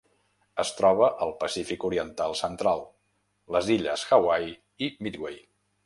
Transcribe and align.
Es 0.61 0.71
troba 0.77 1.09
al 1.25 1.33
Pacífic 1.43 1.85
oriental 1.91 2.35
central: 2.41 2.83
les 3.57 3.71
illes 3.79 4.09
Hawaii 4.17 4.57
i 4.89 4.95
Midway. 5.09 5.41